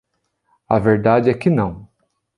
[0.67, 1.87] A verdade é que não.